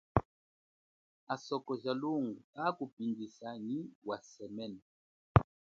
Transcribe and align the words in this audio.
Asoko 1.33 1.73
ja 1.83 1.93
lunga 2.01 2.39
kakupindjisa 2.55 3.47
nyi 3.65 3.79
wa 4.07 4.17
semene. 4.31 4.81